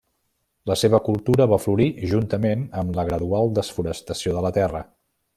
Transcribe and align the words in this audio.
La 0.69 0.75
seva 0.83 0.99
cultura 1.09 1.45
va 1.51 1.59
florir, 1.65 1.87
juntament 2.13 2.63
amb 2.81 2.97
la 3.01 3.05
gradual 3.13 3.53
desforestació 3.59 4.35
de 4.39 4.43
la 4.47 4.53
terra. 4.61 4.83